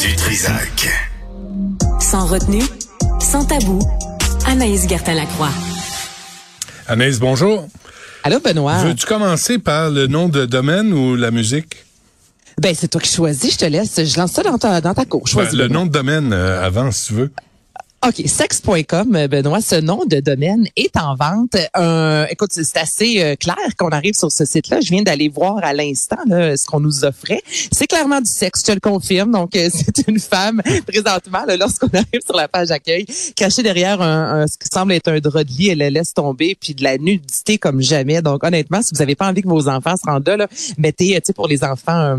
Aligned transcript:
du 0.00 0.16
Trisac. 0.16 0.88
Sans 2.00 2.24
retenue, 2.26 2.62
sans 3.20 3.44
tabou, 3.44 3.78
Anaïs 4.46 4.88
Gertin-Lacroix. 4.88 5.50
Anaïs, 6.88 7.18
bonjour. 7.18 7.68
Allô, 8.22 8.40
Benoît. 8.40 8.78
Veux-tu 8.84 9.04
commencer 9.06 9.58
par 9.58 9.90
le 9.90 10.06
nom 10.06 10.28
de 10.28 10.46
domaine 10.46 10.92
ou 10.92 11.16
la 11.16 11.30
musique? 11.30 11.84
Ben, 12.58 12.74
c'est 12.74 12.88
toi 12.88 13.00
qui 13.00 13.12
choisis, 13.12 13.52
je 13.54 13.58
te 13.58 13.64
laisse. 13.66 14.02
Je 14.02 14.18
lance 14.18 14.32
ça 14.32 14.42
dans 14.42 14.58
ta, 14.58 14.80
dans 14.80 14.94
ta 14.94 15.04
cour. 15.04 15.22
Ben, 15.24 15.30
Choisis, 15.30 15.52
le 15.54 15.64
Benoît. 15.68 15.80
nom 15.80 15.86
de 15.86 15.92
domaine 15.92 16.32
euh, 16.32 16.64
avant, 16.64 16.90
si 16.90 17.08
tu 17.08 17.14
veux. 17.14 17.32
OK, 18.02 18.22
sex.com, 18.26 19.14
euh, 19.14 19.28
Benoît, 19.28 19.60
ce 19.60 19.74
nom 19.74 20.06
de 20.06 20.20
domaine 20.20 20.66
est 20.74 20.96
en 20.96 21.14
vente. 21.16 21.54
Euh, 21.76 22.24
écoute, 22.30 22.48
c'est 22.50 22.78
assez 22.78 23.22
euh, 23.22 23.36
clair 23.36 23.58
qu'on 23.78 23.90
arrive 23.90 24.14
sur 24.14 24.32
ce 24.32 24.46
site-là. 24.46 24.80
Je 24.80 24.88
viens 24.88 25.02
d'aller 25.02 25.28
voir 25.28 25.58
à 25.62 25.74
l'instant 25.74 26.16
ce 26.26 26.64
qu'on 26.66 26.80
nous 26.80 27.04
offrait. 27.04 27.42
C'est 27.70 27.86
clairement 27.86 28.22
du 28.22 28.30
sexe, 28.30 28.60
je 28.62 28.66
te 28.68 28.72
le 28.72 28.80
confirme. 28.80 29.32
Donc, 29.32 29.50
c'est 29.54 30.08
une 30.08 30.18
femme, 30.18 30.62
présentement, 30.86 31.40
lorsqu'on 31.58 31.88
arrive 31.88 32.22
sur 32.24 32.34
la 32.34 32.48
page 32.48 32.68
d'accueil, 32.68 33.04
cachée 33.36 33.62
derrière 33.62 34.00
un, 34.00 34.40
un- 34.42 34.46
ce 34.46 34.56
qui 34.56 34.68
semble 34.72 34.92
être 34.94 35.08
un 35.08 35.18
drap 35.18 35.44
de 35.44 35.50
lit, 35.50 35.68
elle 35.68 35.78
la 35.78 35.90
laisse 35.90 36.14
tomber, 36.14 36.56
puis 36.58 36.74
de 36.74 36.82
la 36.82 36.96
nudité 36.96 37.58
comme 37.58 37.82
jamais. 37.82 38.22
Donc, 38.22 38.42
honnêtement, 38.44 38.80
si 38.80 38.94
vous 38.94 39.02
avez 39.02 39.14
pas 39.14 39.28
envie 39.28 39.42
que 39.42 39.48
vos 39.48 39.68
enfants 39.68 39.96
se 40.02 40.10
rendent 40.10 40.26
là, 40.26 40.38
là, 40.38 40.48
mettez, 40.78 41.08
tu 41.16 41.20
sais, 41.26 41.32
pour 41.34 41.48
les 41.48 41.62
enfants, 41.64 42.16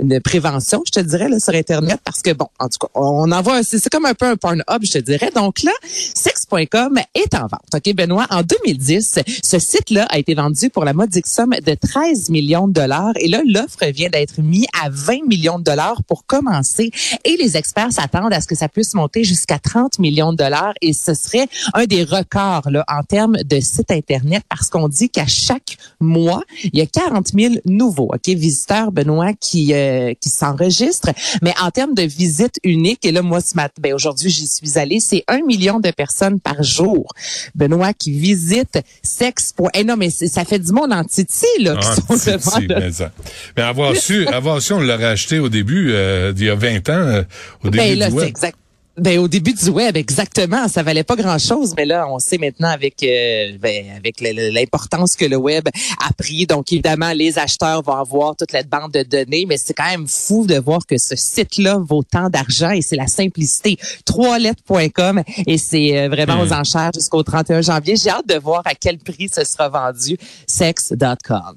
une 0.00 0.20
prévention, 0.20 0.82
je 0.84 0.90
te 0.90 0.98
dirais, 1.06 1.28
là, 1.28 1.38
sur 1.38 1.54
Internet, 1.54 2.00
parce 2.04 2.22
que, 2.22 2.32
bon, 2.32 2.48
en 2.58 2.66
tout 2.66 2.78
cas, 2.80 2.88
on 2.96 3.30
envoie, 3.30 3.62
c'est 3.62 3.88
comme 3.88 4.06
un 4.06 4.14
peu 4.14 4.26
un 4.26 4.34
porn 4.36 4.64
hub, 4.68 4.82
je 4.84 4.90
te 4.90 4.98
dirais. 4.98 5.11
Donc 5.34 5.62
là, 5.62 5.72
sex.com 5.82 6.98
est 7.14 7.34
en 7.34 7.46
vente. 7.46 7.74
OK, 7.74 7.94
Benoît, 7.94 8.26
en 8.30 8.42
2010, 8.42 9.20
ce 9.42 9.58
site-là 9.58 10.06
a 10.10 10.18
été 10.18 10.34
vendu 10.34 10.70
pour 10.70 10.84
la 10.84 10.92
modique 10.92 11.26
somme 11.26 11.54
de 11.64 11.74
13 11.74 12.30
millions 12.30 12.68
de 12.68 12.72
dollars. 12.72 13.12
Et 13.20 13.28
là, 13.28 13.42
l'offre 13.46 13.86
vient 13.86 14.08
d'être 14.08 14.40
mise 14.40 14.66
à 14.82 14.88
20 14.90 15.26
millions 15.26 15.58
de 15.58 15.64
dollars 15.64 16.02
pour 16.04 16.26
commencer. 16.26 16.90
Et 17.24 17.36
les 17.36 17.56
experts 17.56 17.92
s'attendent 17.92 18.32
à 18.32 18.40
ce 18.40 18.46
que 18.46 18.54
ça 18.54 18.68
puisse 18.68 18.94
monter 18.94 19.24
jusqu'à 19.24 19.58
30 19.58 19.98
millions 19.98 20.32
de 20.32 20.38
dollars. 20.38 20.74
Et 20.80 20.92
ce 20.92 21.14
serait 21.14 21.48
un 21.74 21.84
des 21.84 22.04
records, 22.04 22.70
là, 22.70 22.84
en 22.88 23.02
termes 23.02 23.36
de 23.36 23.60
site 23.60 23.90
Internet, 23.90 24.42
parce 24.48 24.68
qu'on 24.68 24.88
dit 24.88 25.10
qu'à 25.10 25.26
chaque 25.26 25.76
mois, 26.00 26.42
il 26.64 26.78
y 26.78 26.82
a 26.82 26.86
40 26.86 27.28
000 27.28 27.54
nouveaux, 27.64 28.10
OK, 28.12 28.28
visiteurs, 28.28 28.92
Benoît, 28.92 29.32
qui, 29.34 29.74
euh, 29.74 30.14
qui 30.20 30.28
s'enregistrent. 30.28 31.10
Mais 31.42 31.54
en 31.62 31.70
termes 31.70 31.94
de 31.94 32.02
visites 32.02 32.58
uniques, 32.64 33.04
et 33.04 33.12
là, 33.12 33.22
moi, 33.22 33.40
ce 33.40 33.54
matin, 33.54 33.74
ben, 33.80 33.94
aujourd'hui, 33.94 34.30
j'y 34.30 34.46
suis 34.46 34.78
allée, 34.78 35.00
c'est 35.02 35.24
un 35.28 35.40
million 35.42 35.80
de 35.80 35.90
personnes 35.90 36.40
par 36.40 36.62
jour, 36.62 37.06
Benoît, 37.54 37.92
qui 37.92 38.12
visitent 38.12 38.80
sexe. 39.02 39.52
Eh 39.74 39.84
non, 39.84 39.96
mais 39.96 40.10
ça 40.10 40.44
fait 40.44 40.58
du 40.58 40.72
monde 40.72 40.92
en 40.92 41.04
titi, 41.04 41.44
là, 41.60 41.76
qui 41.76 41.88
Ah, 41.90 41.94
sont 41.96 42.16
si, 42.16 42.30
devant 42.66 42.80
mais, 42.80 42.92
ça- 42.92 43.12
mais 43.56 43.62
avoir 43.62 43.94
su, 43.96 44.26
avoir 44.28 44.62
su, 44.62 44.72
on 44.72 44.80
l'aurait 44.80 45.04
acheté 45.06 45.38
au 45.38 45.48
début, 45.48 45.90
euh, 45.92 46.32
il 46.36 46.44
y 46.44 46.50
a 46.50 46.54
20 46.54 46.88
ans, 46.88 46.92
euh, 46.92 47.22
au 47.64 47.68
début 47.70 47.78
Ben 47.84 47.98
là, 47.98 48.08
du 48.08 48.14
web. 48.16 48.28
exact. 48.28 48.56
Ben 48.98 49.18
au 49.18 49.26
début 49.26 49.54
du 49.54 49.70
web, 49.70 49.96
exactement, 49.96 50.68
ça 50.68 50.82
valait 50.82 51.02
pas 51.02 51.16
grand-chose, 51.16 51.72
mais 51.78 51.86
là, 51.86 52.06
on 52.10 52.18
sait 52.18 52.36
maintenant 52.36 52.68
avec 52.68 53.02
euh, 53.02 53.56
ben, 53.58 53.86
avec 53.96 54.20
l'importance 54.20 55.14
que 55.16 55.24
le 55.24 55.36
web 55.36 55.66
a 56.06 56.12
pris. 56.12 56.46
Donc 56.46 56.70
évidemment, 56.72 57.12
les 57.14 57.38
acheteurs 57.38 57.82
vont 57.82 57.94
avoir 57.96 58.36
toute 58.36 58.52
la 58.52 58.62
bande 58.64 58.92
de 58.92 59.02
données, 59.02 59.46
mais 59.48 59.56
c'est 59.56 59.72
quand 59.72 59.88
même 59.88 60.06
fou 60.06 60.46
de 60.46 60.58
voir 60.58 60.84
que 60.86 60.98
ce 60.98 61.16
site-là 61.16 61.78
vaut 61.80 62.02
tant 62.02 62.28
d'argent 62.28 62.70
et 62.70 62.82
c'est 62.82 62.96
la 62.96 63.06
simplicité. 63.06 63.78
Trois-lettres.com 64.04 65.22
et 65.46 65.56
c'est 65.58 65.96
euh, 65.98 66.08
vraiment 66.08 66.32
Hmm. 66.32 66.40
aux 66.48 66.52
enchères 66.52 66.90
jusqu'au 66.94 67.22
31 67.22 67.62
janvier. 67.62 67.96
J'ai 67.96 68.10
hâte 68.10 68.26
de 68.28 68.38
voir 68.38 68.62
à 68.64 68.74
quel 68.74 68.98
prix 68.98 69.28
ce 69.34 69.44
sera 69.44 69.68
vendu. 69.68 70.16
Sex.com. 70.46 71.56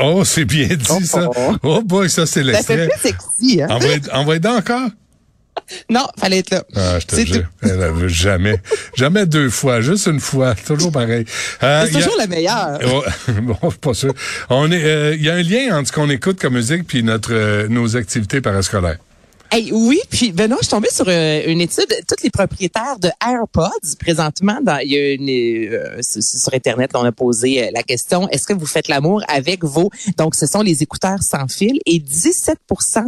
Oh, 0.00 0.24
c'est 0.24 0.44
bien 0.44 0.68
dit, 0.68 1.06
ça. 1.06 1.28
Oh 1.62 1.82
boy, 1.82 2.08
ça, 2.10 2.26
c'est 2.26 2.44
Ça 2.52 2.62
fait 2.62 2.76
l'extrait. 2.76 2.88
plus 2.88 3.00
sexy, 3.00 3.62
hein? 3.62 3.66
Envoyez, 3.70 4.00
envoyez 4.12 4.46
encore. 4.46 4.88
Non, 5.90 6.06
fallait 6.18 6.38
être 6.38 6.50
là. 6.50 6.64
Ah, 6.76 6.98
je 6.98 7.06
te 7.06 7.16
jure. 7.24 7.44
Elle 7.62 7.82
a 7.82 7.90
vu 7.92 8.08
jamais. 8.10 8.60
jamais 8.96 9.26
deux 9.26 9.50
fois, 9.50 9.80
juste 9.80 10.06
une 10.06 10.20
fois. 10.20 10.54
Toujours 10.54 10.92
pareil. 10.92 11.24
Euh, 11.62 11.84
C'est 11.86 11.92
il 11.92 11.96
a- 11.96 12.00
toujours 12.02 12.18
la 12.18 12.26
meilleure. 12.26 12.78
Oh, 12.86 13.02
bon, 13.42 13.56
je 13.64 13.68
suis 13.70 13.78
pas 13.78 13.94
sûr. 13.94 14.14
On 14.50 14.70
est, 14.70 14.84
euh, 14.84 15.14
il 15.14 15.22
y 15.22 15.30
a 15.30 15.34
un 15.34 15.42
lien 15.42 15.76
entre 15.78 15.88
ce 15.88 15.92
qu'on 15.92 16.10
écoute 16.10 16.40
comme 16.40 16.54
musique 16.54 16.86
puis 16.86 17.02
notre, 17.02 17.32
euh, 17.32 17.68
nos 17.68 17.96
activités 17.96 18.40
parascolaires. 18.40 18.98
Hey, 19.50 19.72
oui, 19.72 19.98
puis 20.10 20.30
Benoît, 20.30 20.58
je 20.60 20.66
suis 20.66 20.70
tombée 20.72 20.90
sur 20.92 21.06
euh, 21.08 21.42
une 21.46 21.62
étude. 21.62 21.86
Tous 22.06 22.22
les 22.22 22.28
propriétaires 22.28 22.98
de 22.98 23.08
AirPods, 23.26 23.96
présentement, 23.98 24.58
dans, 24.62 24.76
il 24.76 24.90
y 24.92 24.96
a 24.98 25.12
une, 25.14 25.30
euh, 25.72 26.00
sur 26.02 26.52
Internet, 26.52 26.90
on 26.94 27.02
a 27.02 27.12
posé 27.12 27.64
euh, 27.64 27.70
la 27.72 27.82
question, 27.82 28.28
est-ce 28.28 28.46
que 28.46 28.52
vous 28.52 28.66
faites 28.66 28.88
l'amour 28.88 29.22
avec 29.26 29.64
vos... 29.64 29.88
Donc, 30.18 30.34
ce 30.34 30.44
sont 30.46 30.60
les 30.60 30.82
écouteurs 30.82 31.22
sans 31.22 31.48
fil. 31.48 31.80
Et 31.86 31.98
17% 31.98 32.56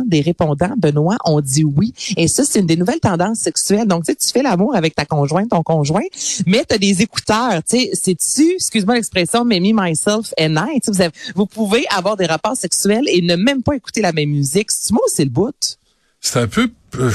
des 0.06 0.22
répondants, 0.22 0.72
Benoît, 0.78 1.18
ont 1.26 1.42
dit 1.42 1.62
oui. 1.62 1.92
Et 2.16 2.26
ça, 2.26 2.42
c'est 2.46 2.60
une 2.60 2.66
des 2.66 2.76
nouvelles 2.76 3.00
tendances 3.00 3.40
sexuelles. 3.40 3.86
Donc, 3.86 4.06
tu 4.06 4.12
sais, 4.12 4.16
tu 4.16 4.28
fais 4.32 4.42
l'amour 4.42 4.74
avec 4.74 4.94
ta 4.94 5.04
conjointe, 5.04 5.50
ton 5.50 5.62
conjoint, 5.62 6.00
mais 6.46 6.64
tu 6.66 6.74
as 6.74 6.78
des 6.78 7.02
écouteurs. 7.02 7.60
Tu 7.68 7.80
sais, 7.80 7.90
c'est-tu, 7.92 8.54
excuse-moi 8.54 8.94
l'expression, 8.94 9.44
mais 9.44 9.60
me, 9.60 9.72
myself 9.74 10.32
and 10.40 10.54
I. 10.56 10.80
Tu 10.80 10.90
Vous, 10.90 11.02
avez- 11.02 11.12
vous 11.34 11.44
pouvez 11.44 11.84
avoir 11.94 12.16
des 12.16 12.26
rapports 12.26 12.56
sexuels 12.56 13.04
et 13.08 13.20
ne 13.20 13.36
même 13.36 13.62
pas 13.62 13.74
écouter 13.76 14.00
la 14.00 14.12
même 14.12 14.30
musique. 14.30 14.70
C'est 14.70 14.92
moi 14.92 15.02
c'est 15.08 15.24
le 15.24 15.30
bout? 15.30 15.76
C'est 16.20 16.38
un 16.38 16.46
peu... 16.46 16.70
euh, 16.98 17.10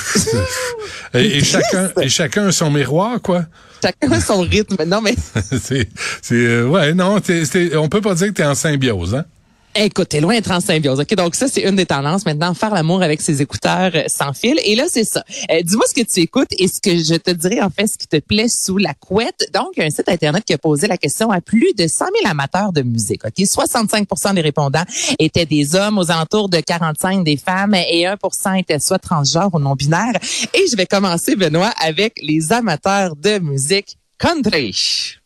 et, 1.14 1.38
et 1.38 1.44
chacun, 1.44 1.92
et 2.02 2.10
chacun 2.10 2.48
a 2.48 2.52
son 2.52 2.72
miroir, 2.72 3.22
quoi. 3.22 3.46
Chacun 3.84 4.12
a 4.12 4.20
son 4.20 4.42
rythme. 4.42 4.84
Non, 4.86 5.02
mais 5.02 5.16
c'est, 5.62 5.88
c'est, 6.22 6.34
euh, 6.36 6.68
ouais, 6.68 6.94
non, 6.94 7.20
t'es, 7.20 7.44
on 7.78 7.88
peut 7.88 8.02
pas 8.02 8.16
dire 8.16 8.28
que 8.28 8.34
t'es 8.34 8.46
en 8.46 8.56
symbiose, 8.56 9.16
hein. 9.16 9.26
Écoute, 9.76 10.10
t'es 10.10 10.22
loin 10.22 10.34
d'être 10.34 10.52
en. 10.52 10.58
OK, 10.58 11.16
donc 11.16 11.36
ça, 11.36 11.48
c'est 11.48 11.62
une 11.62 11.76
des 11.76 11.86
tendances. 11.86 12.26
Maintenant, 12.26 12.54
faire 12.54 12.74
l'amour 12.74 13.02
avec 13.02 13.22
ses 13.22 13.42
écouteurs 13.42 13.92
euh, 13.94 14.04
sans 14.08 14.34
fil. 14.34 14.60
Et 14.64 14.76
là, 14.76 14.86
c'est 14.90 15.04
ça. 15.04 15.24
Euh, 15.52 15.62
Dis-moi 15.62 15.86
ce 15.88 15.94
que 15.94 16.06
tu 16.06 16.22
écoutes 16.22 16.50
et 16.58 16.68
ce 16.68 16.80
que 16.80 16.96
je 16.98 17.16
te 17.16 17.32
dirai, 17.32 17.62
en 17.62 17.70
fait, 17.70 17.88
ce 17.88 17.98
qui 17.98 18.08
te 18.08 18.18
plaît 18.18 18.48
sous 18.48 18.78
la 18.78 18.94
couette. 18.94 19.50
Donc, 19.54 19.78
un 19.78 19.90
site 19.90 20.10
Internet 20.10 20.44
qui 20.46 20.54
a 20.54 20.58
posé 20.58 20.88
la 20.88 20.98
question 20.98 21.32
à 21.32 21.42
plus 21.42 21.74
de 21.78 21.88
100 21.88 22.06
000 22.22 22.32
amateurs 22.32 22.72
de 22.72 22.82
musique. 22.82 23.26
OK, 23.26 23.34
65% 23.38 24.34
des 24.34 24.42
répondants 24.42 24.86
étaient 25.20 25.46
des 25.46 25.76
hommes, 25.76 25.98
aux 25.98 26.12
alentours 26.12 26.50
de 26.50 26.60
45 26.60 27.24
des 27.24 27.38
femmes 27.38 27.76
et 27.76 28.06
1% 28.06 28.60
étaient 28.60 28.80
soit 28.80 29.00
transgenres 29.00 29.54
ou 29.54 29.60
non-binaires. 29.60 30.20
Et 30.54 30.66
je 30.72 30.76
vais 30.76 30.86
commencer, 30.86 31.36
Benoît, 31.36 31.74
avec 31.84 32.20
les 32.22 32.52
amateurs 32.54 33.16
de 33.16 33.40
musique 33.40 33.98
country. 34.18 35.20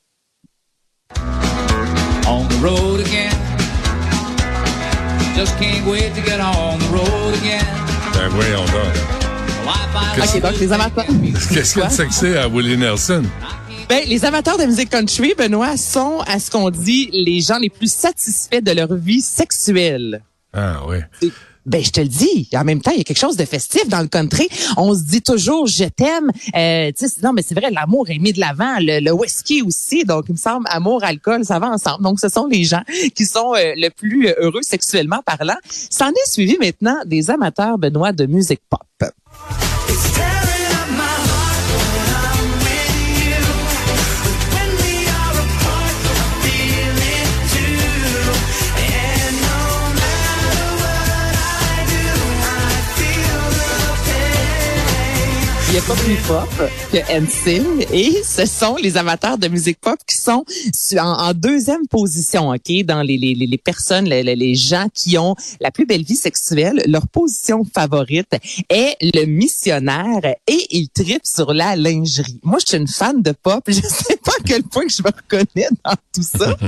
on 2.29 2.47
the 2.47 2.59
road 2.61 2.99
again. 2.99 3.38
Just 5.39 5.57
can't 5.57 5.87
wait 5.87 6.13
to 6.15 6.21
get 6.21 6.41
on 6.41 6.77
the 6.79 6.89
road 6.91 7.33
again. 7.37 7.63
Ben 8.13 8.27
voyons 8.27 8.65
donc. 8.73 8.93
OK, 10.17 10.41
donc 10.41 10.59
les 10.59 10.73
amateurs... 10.73 11.05
Qu'est-ce 11.53 11.71
qu'il 11.71 11.81
y 11.81 11.85
a 11.85 11.87
de 11.87 11.93
sexy 11.93 12.35
à 12.35 12.49
Willie 12.49 12.75
Nelson? 12.75 13.23
Ben, 13.87 14.03
les 14.05 14.25
amateurs 14.25 14.57
de 14.57 14.65
musique 14.65 14.89
country, 14.89 15.33
Benoît, 15.37 15.77
sont, 15.77 16.19
à 16.27 16.39
ce 16.39 16.51
qu'on 16.51 16.69
dit, 16.69 17.09
les 17.13 17.39
gens 17.39 17.57
les 17.57 17.69
plus 17.69 17.89
satisfaits 17.89 18.59
de 18.61 18.71
leur 18.73 18.93
vie 18.93 19.21
sexuelle. 19.21 20.21
Ah, 20.53 20.81
oui. 20.87 21.31
Ben, 21.65 21.83
je 21.83 21.91
te 21.91 22.01
le 22.01 22.07
dis. 22.07 22.49
En 22.55 22.63
même 22.63 22.81
temps, 22.81 22.91
il 22.91 22.97
y 22.97 23.01
a 23.01 23.03
quelque 23.03 23.19
chose 23.19 23.37
de 23.37 23.45
festif 23.45 23.87
dans 23.89 24.01
le 24.01 24.07
country. 24.07 24.47
On 24.75 24.95
se 24.95 25.03
dit 25.03 25.21
toujours, 25.21 25.67
je 25.67 25.83
t'aime. 25.83 26.31
Euh, 26.55 26.91
tu 26.97 27.07
sais, 27.07 27.21
non, 27.21 27.31
mais 27.31 27.43
c'est 27.43 27.53
vrai, 27.53 27.69
l'amour 27.69 28.09
est 28.09 28.17
mis 28.17 28.33
de 28.33 28.39
l'avant. 28.39 28.77
Le, 28.79 28.99
le 28.99 29.11
whisky 29.11 29.61
aussi. 29.61 30.03
Donc, 30.03 30.25
il 30.29 30.31
me 30.31 30.37
semble, 30.37 30.65
amour, 30.71 31.03
alcool, 31.03 31.45
ça 31.45 31.59
va 31.59 31.69
ensemble. 31.69 32.03
Donc, 32.03 32.19
ce 32.19 32.29
sont 32.29 32.47
les 32.47 32.63
gens 32.63 32.81
qui 33.13 33.25
sont 33.25 33.53
euh, 33.53 33.73
le 33.75 33.89
plus 33.89 34.29
euh, 34.29 34.35
heureux 34.39 34.63
sexuellement 34.63 35.21
parlant. 35.23 35.57
S'en 35.69 36.09
est 36.09 36.31
suivi 36.31 36.57
maintenant 36.59 36.97
des 37.05 37.29
amateurs, 37.29 37.77
Benoît, 37.77 38.13
de 38.13 38.25
musique 38.25 38.61
pop. 38.69 38.79
Il 55.69 55.73
n'y 55.73 55.77
a 55.77 55.81
pas 55.83 55.93
plus 55.95 56.15
pop 56.27 56.49
que 56.91 56.97
NSYNC 57.19 57.87
et 57.93 58.23
ce 58.23 58.47
sont 58.47 58.75
les 58.77 58.97
amateurs 58.97 59.37
de 59.37 59.47
musique 59.47 59.79
pop 59.79 59.99
qui 60.07 60.15
sont 60.17 60.43
en, 60.97 61.33
deuxième 61.35 61.85
position, 61.87 62.49
ok, 62.49 62.83
dans 62.85 63.03
les, 63.03 63.17
les, 63.17 63.35
les- 63.35 63.57
personnes, 63.59 64.05
les, 64.05 64.23
les- 64.23 64.55
gens 64.55 64.87
qui 64.91 65.15
ont 65.19 65.35
la 65.61 65.69
plus 65.69 65.85
belle 65.85 66.03
vie 66.03 66.15
sexuelle. 66.15 66.81
Leur 66.87 67.07
position 67.07 67.63
favorite 67.71 68.35
est 68.69 68.95
le 69.01 69.25
missionnaire 69.25 70.21
et 70.47 70.67
ils 70.71 70.89
tripent 70.89 71.25
sur 71.25 71.53
la 71.53 71.75
lingerie. 71.75 72.39
Moi, 72.41 72.57
je 72.61 72.69
suis 72.69 72.77
une 72.77 72.87
fan 72.87 73.21
de 73.21 73.31
pop. 73.31 73.63
Je 73.67 73.73
sais 73.73 74.17
pas 74.25 74.31
à 74.39 74.43
quel 74.43 74.63
point 74.63 74.85
je 74.89 75.03
me 75.03 75.09
reconnais 75.09 75.67
dans 75.85 75.93
tout 76.13 76.23
ça. 76.23 76.57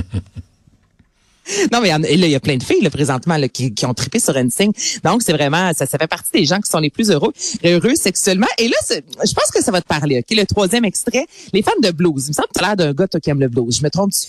Non, 1.72 1.80
mais 1.80 1.88
il 1.88 1.90
y 1.90 1.94
en 1.94 2.02
a- 2.02 2.08
et 2.08 2.16
là, 2.16 2.26
il 2.26 2.30
y 2.32 2.34
a 2.34 2.40
plein 2.40 2.56
de 2.56 2.62
filles 2.62 2.82
là, 2.82 2.90
présentement 2.90 3.36
là, 3.36 3.48
qui, 3.48 3.74
qui 3.74 3.84
ont 3.86 3.94
trippé 3.94 4.20
sur 4.20 4.34
NSYNC. 4.36 5.00
Donc, 5.04 5.22
c'est 5.22 5.32
vraiment, 5.32 5.72
ça, 5.74 5.86
ça 5.86 5.98
fait 5.98 6.06
partie 6.06 6.30
des 6.32 6.44
gens 6.44 6.60
qui 6.60 6.70
sont 6.70 6.78
les 6.78 6.90
plus 6.90 7.10
heureux, 7.10 7.32
heureux 7.64 7.94
sexuellement. 7.94 8.46
Et 8.58 8.68
là, 8.68 8.76
je 8.90 9.32
pense 9.32 9.50
que 9.52 9.62
ça 9.62 9.72
va 9.72 9.80
te 9.80 9.86
parler. 9.88 10.18
OK, 10.18 10.36
le 10.36 10.44
troisième 10.46 10.84
extrait, 10.84 11.26
les 11.52 11.62
fans 11.62 11.72
de 11.82 11.90
blues. 11.90 12.24
Il 12.26 12.28
me 12.28 12.32
semble 12.34 12.48
que 12.48 12.58
tu 12.58 12.64
as 12.64 12.68
l'air 12.68 12.76
d'un 12.76 12.92
gars 12.92 13.08
toi, 13.08 13.20
qui 13.20 13.30
aime 13.30 13.40
le 13.40 13.48
blues. 13.48 13.76
Je 13.78 13.82
me 13.82 13.90
trompe-tu? 13.90 14.28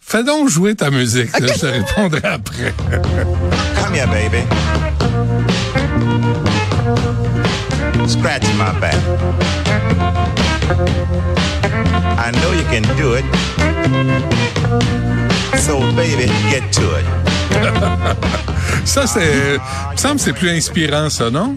Fais 0.00 0.22
donc 0.24 0.48
jouer 0.48 0.74
ta 0.74 0.90
musique, 0.90 1.38
là, 1.38 1.46
je 1.54 1.60
te 1.60 1.66
répondrai 1.66 2.20
après. 2.24 2.72
Come 3.82 3.94
here, 3.94 4.06
baby. 4.06 4.42
scratch 8.08 8.44
my 8.56 8.72
back. 8.80 8.94
I 12.16 12.30
know 12.32 12.52
you 12.52 12.64
can 12.70 12.82
do 12.96 13.14
it. 13.16 14.47
So 15.56 15.80
baby, 15.92 16.26
get 16.50 16.70
to 16.72 16.82
it. 16.98 17.06
Ça, 18.84 19.06
c'est, 19.06 19.54
il 19.54 19.92
me 19.92 19.96
semble 19.96 20.16
que 20.16 20.20
c'est 20.22 20.32
plus 20.32 20.50
inspirant, 20.50 21.10
ça, 21.10 21.30
non? 21.30 21.56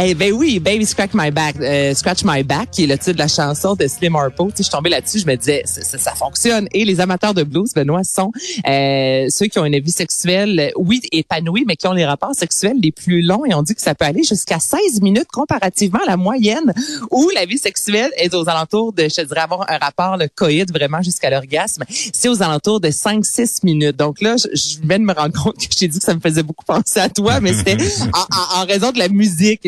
Eh 0.00 0.14
ben 0.14 0.32
oui, 0.32 0.60
Baby 0.60 0.86
Scratch 0.86 1.10
My 1.12 1.32
Back, 1.32 1.56
euh, 1.60 1.92
Scratch 1.92 2.20
My 2.24 2.44
Back, 2.44 2.70
qui 2.70 2.84
est 2.84 2.86
le 2.86 2.96
titre 2.96 3.14
de 3.14 3.18
la 3.18 3.26
chanson 3.26 3.74
de 3.74 3.88
Slim 3.88 4.14
Harpo. 4.14 4.48
Tu 4.50 4.58
sais, 4.58 4.62
je 4.62 4.70
tombée 4.70 4.90
là-dessus, 4.90 5.18
je 5.18 5.26
me 5.26 5.34
disais, 5.34 5.62
ça, 5.64 5.82
ça, 5.82 5.98
ça 5.98 6.14
fonctionne. 6.14 6.68
Et 6.72 6.84
les 6.84 7.00
amateurs 7.00 7.34
de 7.34 7.42
blues, 7.42 7.72
Benoît, 7.74 8.04
sont 8.04 8.30
euh, 8.68 9.26
ceux 9.28 9.46
qui 9.46 9.58
ont 9.58 9.64
une 9.64 9.80
vie 9.80 9.90
sexuelle, 9.90 10.70
oui, 10.76 11.00
épanouie, 11.10 11.64
mais 11.66 11.74
qui 11.74 11.88
ont 11.88 11.92
les 11.94 12.06
rapports 12.06 12.32
sexuels 12.36 12.76
les 12.80 12.92
plus 12.92 13.22
longs. 13.22 13.44
Et 13.44 13.54
on 13.54 13.62
dit 13.62 13.74
que 13.74 13.80
ça 13.82 13.96
peut 13.96 14.04
aller 14.04 14.22
jusqu'à 14.22 14.60
16 14.60 15.00
minutes 15.02 15.26
comparativement 15.32 15.98
à 16.06 16.10
la 16.10 16.16
moyenne 16.16 16.72
où 17.10 17.28
la 17.34 17.44
vie 17.44 17.58
sexuelle 17.58 18.12
est 18.18 18.32
aux 18.34 18.48
alentours 18.48 18.92
de, 18.92 19.02
je 19.02 19.16
te 19.16 19.22
dirais, 19.22 19.40
avoir 19.40 19.68
un 19.68 19.78
rapport, 19.78 20.16
le 20.16 20.28
coït, 20.32 20.70
vraiment 20.72 21.02
jusqu'à 21.02 21.28
l'orgasme. 21.28 21.82
C'est 21.88 22.28
aux 22.28 22.40
alentours 22.40 22.80
de 22.80 22.90
5-6 22.90 23.64
minutes. 23.64 23.96
Donc 23.96 24.20
là, 24.20 24.36
je, 24.36 24.46
je 24.56 24.78
viens 24.86 25.00
de 25.00 25.04
me 25.04 25.12
rendre 25.12 25.34
compte 25.42 25.56
que 25.58 25.74
j'ai 25.76 25.88
dit 25.88 25.98
que 25.98 26.04
ça 26.04 26.14
me 26.14 26.20
faisait 26.20 26.44
beaucoup 26.44 26.64
penser 26.64 27.00
à 27.00 27.08
toi, 27.08 27.40
mais 27.40 27.52
c'était 27.52 27.76
en, 28.14 28.18
en- 28.20 28.62
en 28.62 28.64
raison 28.64 28.92
de 28.92 29.00
la 29.00 29.08
musique. 29.08 29.62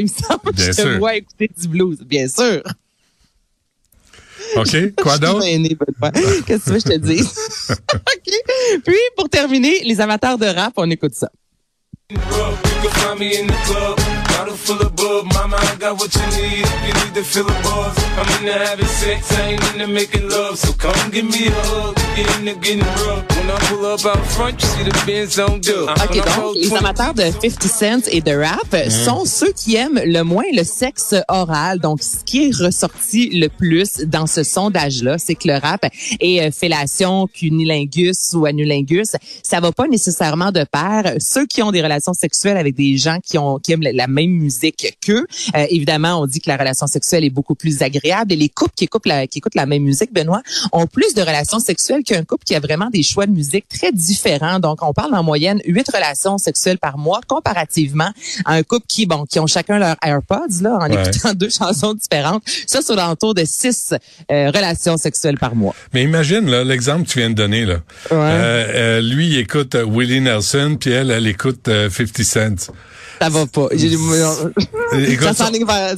Bien 0.53 0.65
je 0.67 0.71
te 0.71 0.73
sûr. 0.73 0.99
vois 0.99 1.17
écouter 1.17 1.51
du 1.61 1.69
blues, 1.69 1.99
bien 2.01 2.29
sûr. 2.29 2.63
OK. 4.57 4.95
Quoi 4.97 5.19
d'autre? 5.19 5.45
Qu'est-ce 6.47 6.65
que 6.65 6.65
tu 6.65 6.71
veux 6.71 6.81
que 6.81 6.81
je 6.81 6.95
te 6.95 6.99
dise? 6.99 7.31
OK. 7.95 8.81
Puis, 8.85 8.97
pour 9.17 9.29
terminer, 9.29 9.81
les 9.85 10.01
amateurs 10.01 10.39
de 10.39 10.47
rap, 10.47 10.73
on 10.77 10.91
écoute 10.91 11.15
ça. 11.15 11.31
Full 14.71 14.87
of 14.87 14.97
bub. 14.97 15.27
Mama, 15.35 15.57
I 15.57 15.77
got 15.77 15.99
what 15.99 16.15
you 16.15 16.27
need. 16.37 16.65
If 16.65 16.87
you 16.87 16.95
need 17.01 17.15
to 17.15 17.25
fill 17.25 17.47
a 17.47 17.57
buzz, 17.63 17.97
I'm 18.19 18.29
into 18.39 18.53
having 18.53 18.87
sex, 18.87 19.33
I 19.39 19.53
ain't 19.53 19.75
into 19.75 19.87
making 19.87 20.29
love. 20.29 20.59
So 20.59 20.73
come 20.73 21.11
give 21.11 21.25
me 21.25 21.49
a 21.49 21.51
hug, 21.51 21.97
get 22.17 22.29
into 22.39 22.55
getting 22.61 22.87
rough. 23.03 23.25
When 23.37 23.51
I 23.51 23.59
pull 23.69 23.87
up 23.87 24.05
out 24.07 24.25
front, 24.35 24.63
you 24.63 24.69
see 24.69 24.85
the 24.85 25.03
Benz 25.07 25.39
on 25.39 25.61
dub. 25.61 25.89
OK, 25.91 26.17
donc, 26.17 26.57
les 26.57 26.75
amateurs 26.75 27.15
de 27.15 27.23
50 27.23 27.63
Cent 27.81 28.09
et 28.09 28.21
de 28.21 28.33
rap 28.33 28.77
sont 28.91 29.25
ceux 29.25 29.53
qui 29.53 29.77
aiment 29.77 30.01
le 30.05 30.23
moins 30.23 30.45
le 30.53 30.65
sexe 30.65 31.15
oral. 31.29 31.79
Donc, 31.79 32.03
ce 32.03 32.25
qui 32.25 32.49
est 32.49 32.57
ressorti 32.57 33.31
le 33.31 33.49
plus 33.49 33.99
dans 34.07 34.27
ce 34.27 34.43
sondage-là, 34.43 35.17
c'est 35.19 35.35
que 35.35 35.49
le 35.49 35.57
rap 35.57 35.87
et 36.21 36.43
euh, 36.43 36.51
fellation, 36.51 37.27
cunilingus 37.27 38.33
ou 38.35 38.45
anulingus, 38.47 39.17
ça 39.43 39.61
va 39.61 39.73
pas 39.73 39.89
nécessairement 39.89 40.53
de 40.53 40.65
pair. 40.65 41.15
Ceux 41.19 41.47
qui 41.47 41.63
ont 41.63 41.71
des 41.71 41.83
relations 41.83 42.13
sexuelles 42.13 42.57
avec 42.57 42.75
des 42.75 42.97
gens 42.97 43.19
qui 43.25 43.39
ont 43.39 43.59
qui 43.59 43.73
aiment 43.73 43.83
la 43.83 44.07
même 44.07 44.31
musique 44.31 44.60
qu'eux, 44.63 45.27
euh, 45.57 45.67
évidemment, 45.71 46.21
on 46.21 46.27
dit 46.27 46.41
que 46.41 46.49
la 46.51 46.57
relation 46.57 46.87
sexuelle 46.87 47.25
est 47.25 47.31
beaucoup 47.31 47.55
plus 47.55 47.83
agréable. 47.83 48.33
Et 48.33 48.37
les 48.37 48.49
couples 48.49 48.75
qui 48.77 48.85
écoutent 48.85 49.07
la, 49.07 49.27
qui 49.27 49.39
écoutent 49.39 49.55
la 49.55 49.67
même 49.67 49.83
musique, 49.83 50.13
Benoît, 50.13 50.43
ont 50.73 50.87
plus 50.87 51.15
de 51.15 51.23
relations 51.23 51.59
sexuelles 51.59 52.03
qu'un 52.05 52.25
couple 52.25 52.45
qui 52.45 52.55
a 52.55 52.61
vraiment 52.61 52.91
des 52.91 53.03
choix 53.03 53.27
de 53.27 53.33
musique 53.33 53.67
très 53.69 53.93
différents. 53.93 54.61
Donc, 54.61 54.83
on 54.83 54.93
parle 54.93 55.15
en 55.15 55.23
moyenne 55.23 55.61
huit 55.65 55.87
relations 55.93 56.39
sexuelles 56.39 56.79
par 56.79 56.99
mois, 56.99 57.21
comparativement 57.27 58.11
à 58.45 58.55
un 58.55 58.63
couple 58.63 58.87
qui, 58.89 59.07
bon, 59.07 59.25
qui 59.27 59.39
ont 59.41 59.47
chacun 59.47 59.79
leur 59.79 59.97
AirPods, 60.05 60.63
là, 60.63 60.79
en 60.81 60.91
Ouais. 60.91 61.09
écoutant 61.09 61.35
deux 61.35 61.51
chansons 61.51 61.95
différentes. 61.95 62.43
Ça, 62.67 62.81
c'est 62.83 62.95
l'entour 62.97 63.35
de 63.35 63.45
six 63.45 63.95
euh, 64.31 64.51
relations 64.51 64.97
sexuelles 64.97 65.39
par 65.39 65.55
mois. 65.55 65.75
Mais 65.95 66.03
imagine 66.03 66.49
là, 66.51 66.65
l'exemple 66.65 67.05
que 67.07 67.13
tu 67.13 67.19
viens 67.21 67.31
de 67.31 67.35
donner. 67.35 67.65
Là. 67.65 67.75
Ouais. 68.11 68.17
Euh, 68.17 68.67
euh, 68.75 69.01
lui, 69.01 69.29
il 69.29 69.39
écoute 69.39 69.75
euh, 69.77 69.85
Willie 69.85 70.21
Nelson, 70.21 70.77
puis 70.81 70.91
elle, 70.91 71.11
elle 71.11 71.27
écoute 71.27 71.69
euh, 71.69 71.89
50 71.91 72.23
Cent. 72.25 72.73
Ça 73.21 73.29
va 73.29 73.47
pas. 73.47 73.69
Écoute, 74.97 75.27
Ça 75.27 75.35
s'enligne 75.35 75.67
vers, 75.67 75.95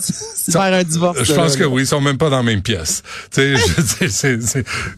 vers 0.48 0.62
un 0.80 0.82
divorce. 0.82 1.18
Je 1.22 1.32
pense 1.32 1.52
là, 1.52 1.56
que 1.58 1.62
là. 1.62 1.68
oui, 1.68 1.82
ils 1.82 1.86
sont 1.86 2.00
même 2.00 2.18
pas 2.18 2.28
dans 2.30 2.38
la 2.38 2.42
même 2.42 2.62
pièce. 2.62 3.02
tu 3.30 3.56
sais, 4.08 4.34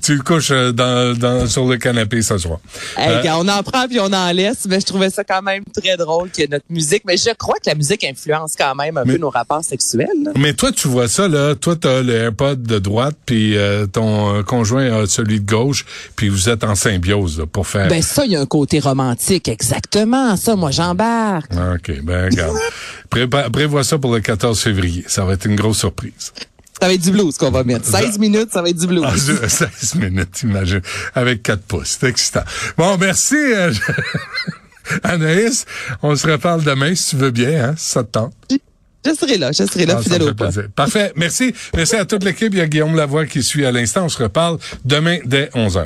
tu 0.03 0.19
couches 0.21 0.51
euh, 0.51 0.73
dans, 0.73 1.17
dans, 1.17 1.47
sur 1.47 1.67
le 1.67 1.77
canapé 1.77 2.23
ce 2.23 2.39
soir. 2.39 2.59
Hey, 2.97 3.27
Euh, 3.29 3.33
on 3.37 3.47
en 3.49 3.63
prend 3.63 3.87
puis 3.87 4.01
on 4.01 4.13
en 4.13 4.33
laisse, 4.33 4.67
mais 4.69 4.81
je 4.81 4.87
trouvais 4.87 5.11
ça 5.11 5.23
quand 5.25 5.43
même 5.43 5.63
très 5.77 5.97
drôle 5.97 6.31
que 6.31 6.49
notre 6.51 6.65
musique. 6.71 7.03
Mais 7.07 7.17
je 7.17 7.31
crois 7.39 7.57
que 7.57 7.69
la 7.69 7.75
musique 7.75 8.05
influence 8.05 8.55
quand 8.59 8.75
même 8.75 8.97
un 8.97 9.05
Mais- 9.05 9.13
peu 9.15 9.19
nos 9.19 9.31
rapports 9.31 9.63
sexuels. 9.65 10.09
là. 10.25 10.33
Mais 10.37 10.55
toi, 10.55 10.73
tu 10.73 10.89
vois 10.89 11.09
ça, 11.09 11.29
là. 11.29 11.55
Toi, 11.55 11.77
t'as 11.77 12.03
le 12.03 12.15
AirPod 12.15 12.63
de 12.63 12.79
droite, 12.79 13.17
puis 13.27 13.57
euh, 13.57 13.87
ton 13.87 14.43
conjoint 14.45 15.03
a 15.03 15.07
celui 15.07 15.41
de 15.41 15.47
gauche, 15.51 15.85
puis 16.17 16.29
vous 16.29 16.49
êtes 16.49 16.65
en 16.65 16.75
symbiose 16.75 17.39
là, 17.39 17.47
pour 17.47 17.67
faire... 17.67 17.89
Ben 17.89 18.03
ça, 18.03 18.25
il 18.25 18.33
y 18.33 18.37
a 18.37 18.41
un 18.41 18.47
côté 18.47 18.81
romantique, 18.81 19.49
exactement. 19.49 20.37
Ça, 20.37 20.57
moi, 20.57 20.71
j'embarque. 20.71 21.51
Ah, 21.57 21.75
OK, 21.75 22.01
ben 22.03 22.14
regarde. 22.25 22.57
Prépa- 23.11 23.51
prévois 23.51 23.85
ça 23.85 23.99
pour 23.99 24.13
le 24.15 24.21
14 24.21 24.61
février. 24.61 25.05
Ça 25.09 25.25
va 25.25 25.35
être 25.35 25.47
une 25.47 25.57
grosse 25.57 25.79
surprise. 25.79 26.33
Ça 26.81 26.89
va 26.89 26.95
être 26.95 27.01
du 27.03 27.11
blues 27.13 27.37
qu'on 27.39 27.51
va 27.51 27.63
mettre. 27.65 27.87
16 27.87 28.19
minutes, 28.19 28.49
ça 28.53 28.61
va 28.63 28.69
être 28.69 28.79
du 28.79 28.87
blues. 28.87 29.05
Ah, 29.07 29.13
je- 29.15 29.49
16 29.81 29.95
minutes, 29.97 30.43
imagine, 30.43 30.81
avec 31.15 31.43
4 31.43 31.63
pouces. 31.63 31.97
C'est 32.01 32.09
excitant. 32.09 32.43
Bon, 32.77 32.97
merci, 32.99 33.37
euh, 33.37 33.73
Anaïs. 35.03 35.65
On 36.03 36.15
se 36.17 36.27
reparle 36.27 36.63
demain, 36.63 36.95
si 36.95 37.11
tu 37.11 37.17
veux 37.17 37.31
bien, 37.31 37.69
hein, 37.71 37.75
si 37.77 37.91
ça 37.93 38.03
te 38.05 38.11
tente. 38.11 38.35
Je 39.07 39.15
serai 39.15 39.37
là, 39.37 39.53
je 39.53 39.65
serai 39.67 39.85
là, 39.85 39.97
Ah, 39.99 40.03
fidèle 40.03 40.23
au. 40.23 40.33
Parfait. 40.75 41.13
Merci. 41.15 41.55
Merci 41.77 41.97
à 41.97 42.07
toute 42.07 42.25
l'équipe. 42.25 42.49
Il 42.55 42.59
y 42.59 42.63
a 42.63 42.67
Guillaume 42.67 42.97
Lavoie 42.97 43.27
qui 43.27 43.43
suit 43.43 43.67
à 43.67 43.71
l'instant. 43.71 44.07
On 44.07 44.09
se 44.09 44.23
reparle 44.23 44.57
demain 44.87 45.19
dès 45.27 45.51
11h. 45.55 45.83